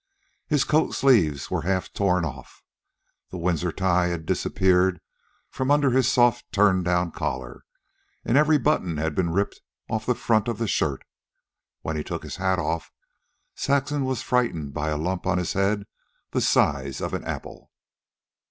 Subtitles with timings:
[0.47, 2.63] His coatsleeves were half torn off.
[3.29, 4.99] The Windsor tie had disappeared
[5.51, 7.65] from under his soft turned down collar,
[8.25, 9.61] and every button had been ripped
[9.91, 11.03] off the front of the shirt.
[11.81, 12.91] When he took his hat off,
[13.53, 15.83] Saxon was frightened by a lump on his head
[16.31, 17.69] the size of an apple.